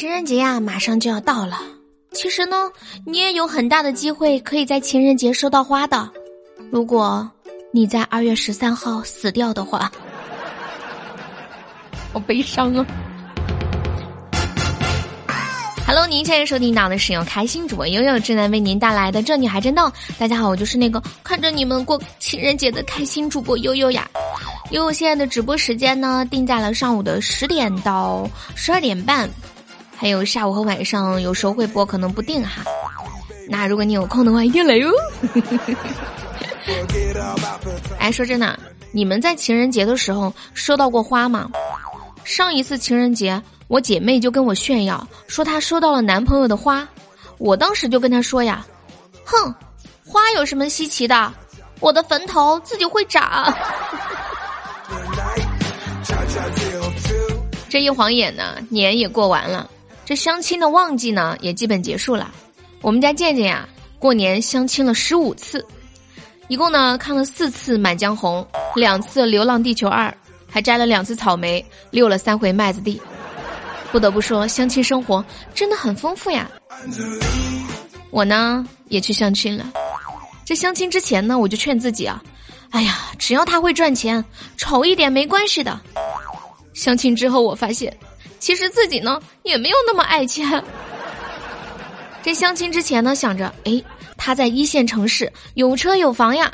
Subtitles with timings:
[0.00, 1.60] 情人节呀，马上就要到了。
[2.12, 2.56] 其实呢，
[3.04, 6.10] 你也有很大的机会可以在情人节收到花的。
[6.70, 7.30] 如果
[7.70, 9.92] 你在二月十三号死掉的话，
[12.14, 12.86] 好悲伤啊
[15.86, 19.82] ！Hello，您现在收听到的是由开心主播悠悠正在为您带来的《这女孩真逗》。
[20.18, 24.08] 大家好，我就是那个看着你们过情人节的开心主播悠悠呀。
[24.70, 29.28] 悠悠现在的直播时间呢，定在了上午的十点到十二点半。
[30.00, 32.64] 还有下午和晚上有时候会播，可能不定哈。
[33.46, 34.90] 那如果你有空的话，一定来哟。
[37.98, 38.58] 哎，说真的，
[38.92, 41.50] 你们在情人节的时候收到过花吗？
[42.24, 46.88] 上一次情人节，我姐妹就跟我炫耀说她收到了男朋友的花，
[47.36, 48.64] 我当时就跟她说呀
[49.22, 49.54] ：“哼，
[50.06, 51.30] 花有什么稀奇的？
[51.78, 53.52] 我的坟头自己会长。
[57.68, 59.68] ”这一晃眼呢，年也过完了。
[60.10, 62.34] 这相亲的旺季呢，也基本结束了。
[62.82, 65.64] 我们家健健呀，过年相亲了十五次，
[66.48, 68.44] 一共呢看了四次《满江红》，
[68.76, 70.08] 两次《流浪地球二》，
[70.48, 73.00] 还摘了两次草莓，溜了三回麦子地。
[73.92, 76.50] 不得不说，相亲生活真的很丰富呀。
[78.10, 79.72] 我呢也去相亲了。
[80.44, 82.20] 这相亲之前呢，我就劝自己啊，
[82.70, 84.24] 哎呀，只要他会赚钱，
[84.56, 85.80] 丑一点没关系的。
[86.74, 87.96] 相亲之后，我发现。
[88.40, 90.62] 其实自己呢也没有那么爱钱。
[92.22, 93.80] 这相亲之前呢，想着哎，
[94.16, 96.50] 他在一线城市有车有房呀。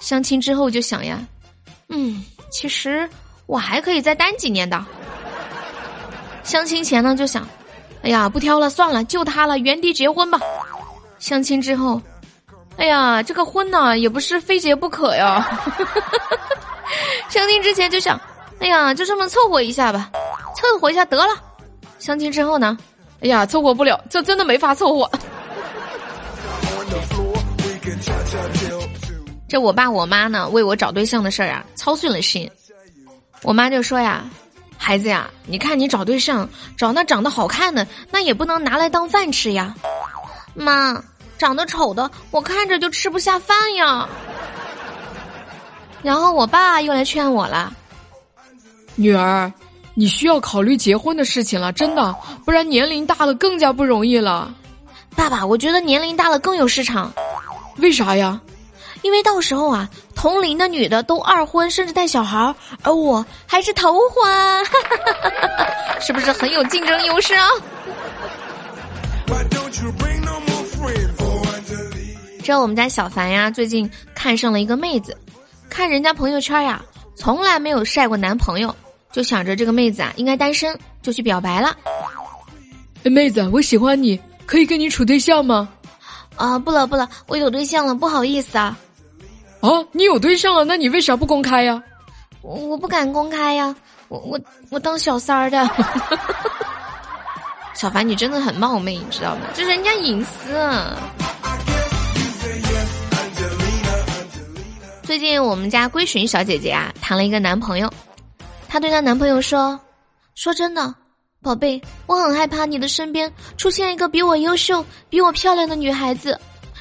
[0.00, 1.18] 相亲之后就想呀，
[1.88, 3.08] 嗯，其实
[3.46, 4.82] 我还可以再单几年的。
[6.42, 7.46] 相亲前呢就想，
[8.02, 10.38] 哎呀，不挑了，算了，就他了，原地结婚吧。
[11.18, 12.00] 相亲之后，
[12.76, 15.58] 哎呀，这个婚呢也不是非结不可呀。
[17.28, 18.20] 相亲之前就想，
[18.60, 20.10] 哎呀，就这么凑合一下吧。
[20.72, 21.34] 凑合一下得了，
[21.98, 22.76] 相亲之后呢？
[23.22, 25.10] 哎呀，凑合不了，这真的没法凑合。
[29.48, 32.50] 这我爸我妈呢，为我找对象的事儿啊，操碎了心。
[33.42, 34.24] 我妈就说呀
[34.76, 39.74] ：“孩子呀，你看你找对象，找那长得好看的，那也不能拿来当饭吃呀。
[40.52, 41.02] 妈，
[41.38, 44.06] 长得丑的，我看着就吃不下饭呀。”
[46.02, 47.72] 然后我爸又来劝我了
[48.94, 49.50] ：“女儿。”
[49.98, 52.14] 你需要考虑结婚的事情了，真的，
[52.44, 54.54] 不然年龄大了更加不容易了。
[55.16, 57.10] 爸爸，我觉得年龄大了更有市场，
[57.78, 58.38] 为啥呀？
[59.00, 64.66] 因为到时候啊，同龄的女的都二婚甚至带小孩，而我还是头婚，
[66.00, 67.48] 是不是很有竞争优势啊？
[72.44, 75.16] 这我们家小凡呀，最近看上了一个妹子，
[75.70, 76.82] 看人家朋友圈呀，
[77.14, 78.76] 从来没有晒过男朋友。
[79.16, 81.74] 就想着这个妹子啊，应该单身，就去表白了。
[83.02, 85.70] 哎，妹子，我喜欢你，可以跟你处对象吗？
[86.36, 88.76] 啊，不了不了，我有对象了，不好意思啊。
[89.62, 91.82] 啊，你有对象了，那你为啥不公开呀？
[92.42, 93.74] 我我不敢公开呀，
[94.08, 94.38] 我我
[94.68, 95.66] 我当小三儿的。
[97.72, 99.46] 小凡，你真的很冒昧，你知道吗？
[99.54, 100.42] 这是人家隐私。
[105.04, 107.90] 最近我们家归寻小姐姐啊，谈了一个男朋友。
[108.68, 109.78] 她对她男朋友说
[110.34, 110.94] ：“说真的，
[111.42, 116.38] 宝贝，我很害怕你的身边出现一个比我优秀、比我漂亮的女孩子。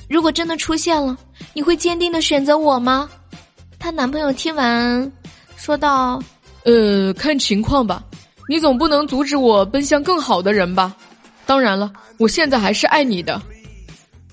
[0.10, 1.18] 如果真的出现了，
[1.54, 3.10] 你会坚定的选择我吗？”
[3.80, 5.12] 她男朋友听完，
[5.56, 6.22] 说道
[6.66, 8.04] ：“呃，看情况吧。
[8.48, 10.96] 你总不能阻止我奔向更好的人吧？
[11.46, 13.42] 当然了，我现在还是爱你的。”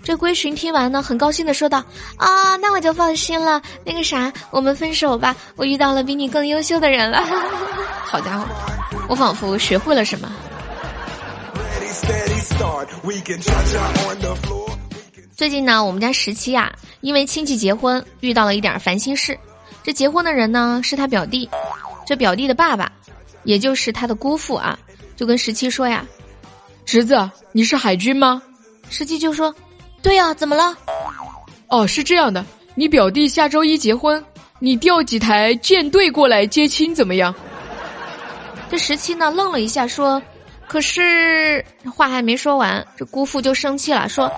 [0.04, 1.78] 这归寻听完呢，很高兴的说道
[2.18, 3.62] ：“啊，那我就放心了。
[3.84, 5.34] 那个啥，我们分手吧。
[5.54, 7.22] 我遇到了比你更优秀的人了。
[8.04, 8.46] 好家伙，
[9.08, 10.28] 我仿佛学会了什么。
[15.36, 19.38] 最近呢，我们家十七啊，因为亲戚结婚，遇到了一点烦心事。
[19.84, 21.48] 这结婚的人呢，是他表弟。
[22.04, 22.90] 这表弟的爸爸，
[23.44, 24.76] 也就是他的姑父啊，
[25.14, 26.04] 就跟十七说呀
[26.84, 28.42] ：‘侄子，你是海军吗？’
[28.90, 29.54] 十七就说。”
[30.02, 30.76] 对呀，怎么了？
[31.68, 32.44] 哦，是这样的，
[32.74, 34.22] 你表弟下周一结婚，
[34.58, 37.34] 你调几台舰队过来接亲怎么样？
[38.68, 40.20] 这十七呢愣了一下，说
[40.66, 41.64] ：“可是
[41.94, 44.30] 话还没说完，这姑父就生气了，说：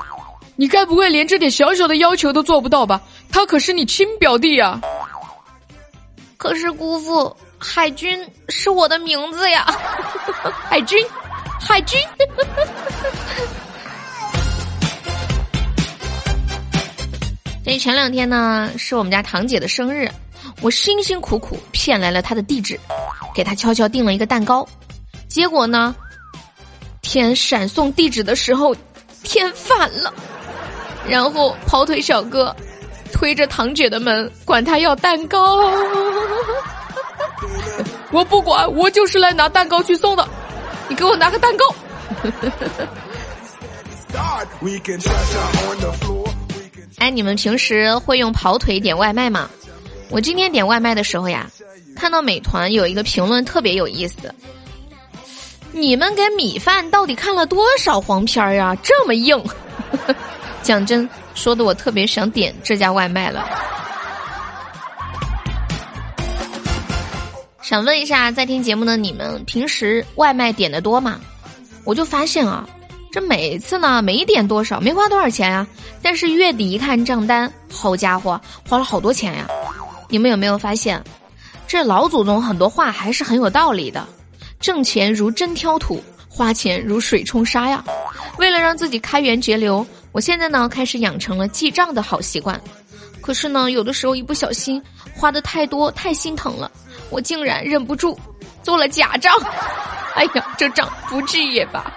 [0.56, 3.00] 你该不会连这点小小的要求都做不到吧？
[3.32, 4.80] 他可是你亲表弟呀！
[6.36, 9.66] 可是姑父，海军是我的名字呀，
[10.68, 11.04] 海军，
[11.60, 11.98] 海军。”
[17.78, 20.10] 前两天呢，是我们家堂姐的生日，
[20.60, 22.78] 我辛辛苦苦骗来了她的地址，
[23.34, 24.66] 给她悄悄订了一个蛋糕，
[25.28, 25.94] 结果呢，
[27.02, 28.74] 天闪送地址的时候，
[29.22, 30.12] 天反了，
[31.08, 32.54] 然后跑腿小哥
[33.12, 35.60] 推着堂姐的门，管他要蛋糕。
[38.10, 40.28] 我不管，我就是来拿蛋糕去送的，
[40.88, 41.74] 你给我拿个蛋糕。
[44.14, 45.00] God, we can
[47.04, 49.50] 哎，你们平时会用跑腿点外卖吗？
[50.08, 51.46] 我今天点外卖的时候呀，
[51.94, 54.34] 看到美团有一个评论特别有意思。
[55.70, 58.74] 你们给米饭到底看了多少黄片儿呀？
[58.82, 59.38] 这么硬，
[60.64, 63.46] 讲真，说的我特别想点这家外卖了。
[67.60, 71.20] 想问一下在听节目的你们，平时外卖点的多吗？
[71.84, 72.66] 我就发现啊，
[73.14, 75.64] 这每次呢没点多少，没花多少钱呀，
[76.02, 79.46] 但是月底一看账单，好家伙，花了好多钱呀！
[80.08, 81.00] 你们有没有发现，
[81.64, 84.04] 这老祖宗很多话还是很有道理的？
[84.58, 87.84] 挣钱如针挑土，花钱如水冲沙呀。
[88.36, 92.60] 为了让自己开源节流，我现在呢开始养成了记账的好习惯。
[93.20, 94.82] 可是呢，有的时候一不小心
[95.14, 96.68] 花的太多，太心疼了，
[97.10, 98.18] 我竟然忍不住
[98.60, 99.32] 做了假账。
[100.16, 101.96] 哎呀，这账不至也罢。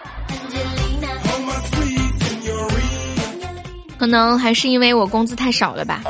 [3.97, 6.03] 可能还是因为我工资太少了吧，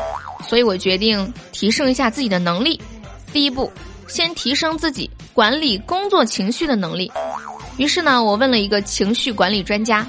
[0.48, 2.80] 所以我决定提升一下自己的能力。
[3.34, 3.72] 第一步。
[4.10, 7.12] 先提升自己管理工作情绪的能力。
[7.76, 10.08] 于是呢，我问了一个情绪管理专家：“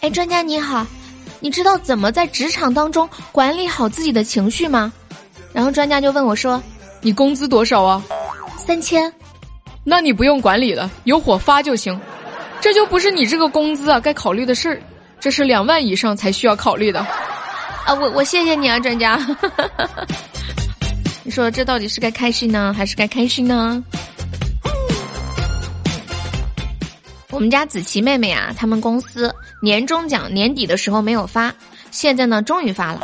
[0.00, 0.86] 哎，专家你好，
[1.40, 4.92] 你知道怎么在职场当中管理好自己的情绪吗？”
[5.52, 6.62] 然后专家就问我说
[7.02, 8.00] ：“你工资多少啊
[8.56, 9.12] ？”“三千。
[9.82, 12.00] ”“那你不用管理了，有火发就行。
[12.60, 14.80] 这就不是你这个工资啊该考虑的事儿，
[15.22, 16.98] 这是两万以上才需要考虑的。
[17.86, 19.16] ”“啊，我我谢谢你啊，专家。
[21.22, 23.80] ”你说这到底是该开心呢，还是该开心呢？
[27.30, 29.32] 我们家子琪妹妹啊，他们公司
[29.62, 31.54] 年终奖年底的时候没有发，
[31.92, 33.00] 现在呢终于发了。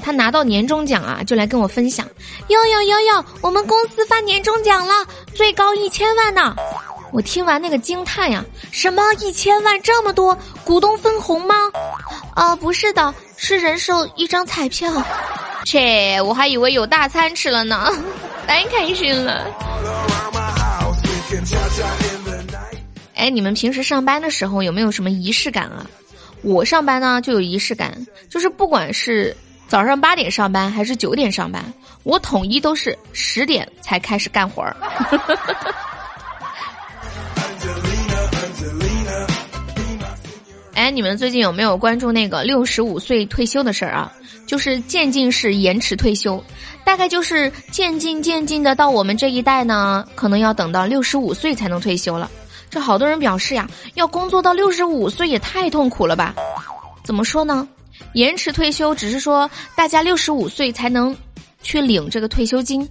[0.00, 2.06] 她拿到年终奖啊，就来跟我分享：
[2.48, 4.94] 哟哟哟哟，我们公司发年终奖了，
[5.34, 6.56] 最高一千万呢！
[7.12, 10.36] 我听完那个惊叹呀，什么一千万这么多？
[10.64, 11.54] 股东分红吗？
[12.34, 14.92] 啊，不是的，是人寿一张彩票。
[15.64, 17.90] 切，我还以为有大餐吃了呢，
[18.46, 19.46] 太开心了。
[23.14, 25.86] 哎，你们平时上班的时候有没有什么仪式感啊？
[26.42, 31.64] 我上班呢就有仪式感，就是不管是早上八点上班还是九点上班，
[32.04, 34.76] 我统一都是十点才开始干活儿。
[40.78, 44.12] 哎，你们最近有没有关注那个六十五岁退休的事儿啊？
[44.46, 46.42] 就是渐进式延迟退休，
[46.84, 52.30] 大概就是渐进渐进的到我们这一代呢，可能要等到六十五岁才能退休了。
[52.70, 56.32] 这好多人表示呀，要工作到六十五岁也太痛苦了吧？
[57.02, 57.66] 怎么说呢？
[58.12, 61.14] 延迟退休只是说大家六十五岁才能
[61.60, 62.88] 去领这个退休金，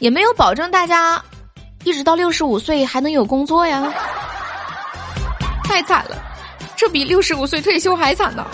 [0.00, 1.22] 也没有保证大家
[1.84, 3.94] 一直到六十五岁还能有工作呀。
[5.62, 6.24] 太惨了。
[6.78, 8.46] 这比六十五岁退休还惨呢！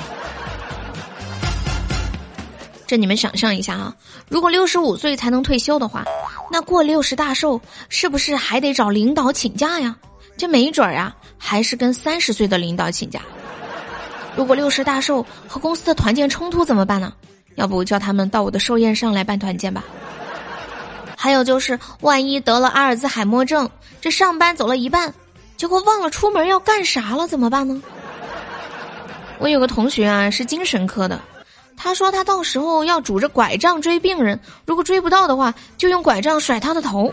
[2.86, 3.94] 这你们想象一下啊，
[4.30, 6.04] 如果六十五岁才能退休的话，
[6.50, 7.60] 那过六十大寿
[7.90, 9.94] 是不是还得找领导请假呀？
[10.38, 13.20] 这没准儿啊，还是跟三十岁的领导请假。
[14.34, 17.12] 如果六十大寿和公司的团建冲突怎么办呢？
[17.56, 19.84] 要不叫他们到我的寿宴上来办团建吧。
[21.14, 23.68] 还有就是，万一得了阿尔兹海默症，
[24.00, 25.12] 这上班走了一半，
[25.58, 27.82] 结果忘了出门要干啥了，怎么办呢？
[29.38, 31.20] 我有个同学啊，是精神科的，
[31.76, 37.12] 他说他到时候要拄着拐杖追病人，如果追不到的话，就用拐杖甩他的头。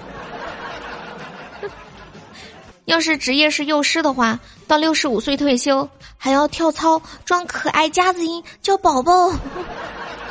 [2.85, 9.33] 要是职业是幼师的话，到六十五岁退休还要跳操，装可爱夹子音叫宝宝。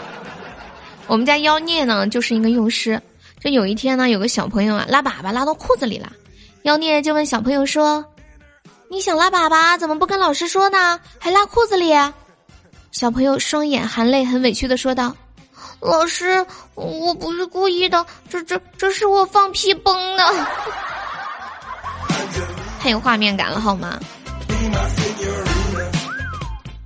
[1.07, 3.01] 我们家妖孽呢，就是一个幼师。
[3.41, 6.11] 这有一天呢，有个小朋友啊拉粑粑拉到裤子里了，
[6.63, 8.05] 妖孽就问小朋友说。
[8.93, 10.99] 你想拉粑粑，怎么不跟老师说呢？
[11.21, 11.95] 还拉裤子里？
[12.91, 15.15] 小朋友双眼含泪，很委屈的说道
[15.79, 16.45] ：“老师，
[16.75, 20.25] 我不是故意的，这这这是我放屁崩的。”
[22.83, 23.97] 太有画面感了，好吗？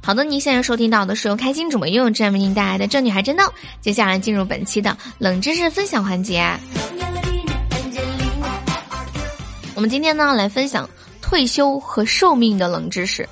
[0.02, 3.44] 好的，您现在收听到的是由开心主播悠悠这样为您带来的《这女孩真逗》，
[3.80, 6.46] 接下来进入本期的冷知识分享环节。
[9.74, 10.86] 我们今天呢，来分享。
[11.34, 13.28] 退休和寿命的冷知识，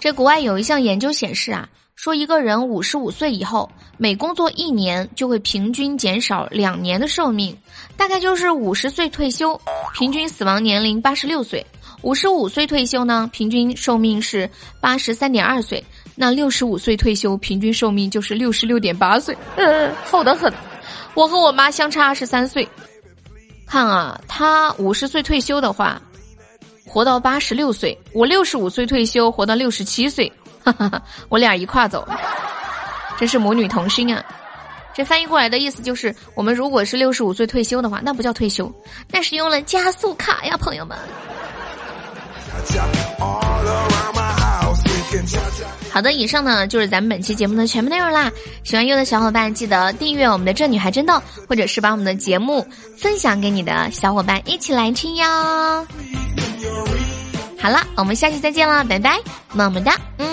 [0.00, 7.54] 这国外有一项研究显示啊，说一个人五十五岁以后，每工作一年就会平均减少两年的寿命，
[7.94, 9.60] 大概就是五十岁退休，
[9.92, 11.62] 平均死亡年龄八十六岁；
[12.00, 14.48] 五十五岁退休呢，平均寿命是
[14.80, 15.84] 八十三点二岁。
[16.14, 19.36] 那六十五岁退休，平均寿命就是六十六点八岁。
[19.56, 20.50] 嗯，厚得很。
[21.12, 22.66] 我和我妈相差二十三岁。
[23.66, 26.00] 看啊，她五十岁退休的话，
[26.92, 30.30] 活到八十六岁；我六十五岁退休，活到六十七岁。
[31.30, 32.06] 我俩一块走，
[33.18, 34.22] 真是母女同心啊！
[34.92, 38.70] 这翻译过来的意思就是，我们如果是六十五岁退休的话，那不叫退休，
[39.10, 40.98] 那是用了加速卡呀，朋友们。
[45.90, 48.30] 好的，以上呢就是咱们本期节目的全部内容啦。
[48.64, 51.14] 喜欢优的小伙伴记得订阅我们的《这女孩真逗》，
[51.48, 52.66] 或者是把我们的节目
[52.98, 55.86] 分享给你的小伙伴一起来听哟。
[57.62, 59.20] 好了，我们下期再见了，拜拜，
[59.52, 60.31] 么么哒，嗯。